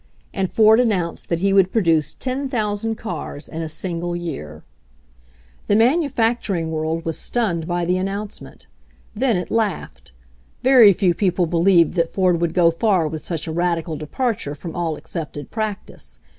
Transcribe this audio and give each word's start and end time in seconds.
And 0.33 0.51
Ford 0.51 0.79
announced 0.79 1.29
that 1.29 1.41
he 1.41 1.53
would 1.53 1.71
pro 1.71 1.83
duce 1.83 2.15
10,000 2.15 2.95
cars 2.95 3.47
in 3.47 3.61
a 3.61 3.69
single 3.69 4.15
year. 4.15 4.63
The 5.67 5.75
manufacturing 5.75 6.71
world 6.71 7.05
was 7.05 7.19
stunned 7.19 7.67
by 7.67 7.85
the 7.85 7.97
announcement. 7.99 8.65
Then 9.15 9.37
it 9.37 9.51
laughed. 9.51 10.11
Very 10.63 10.91
few 10.91 11.13
peo 11.13 11.29
ple 11.33 11.45
believed 11.45 11.93
that 11.93 12.09
Ford 12.09 12.41
would 12.41 12.55
go 12.55 12.71
far 12.71 13.07
with 13.07 13.21
such 13.21 13.45
a 13.45 13.51
radical 13.51 13.95
departure 13.95 14.55
from 14.55 14.75
all 14.75 14.95
accepted 14.95 15.51
practice. 15.51 16.17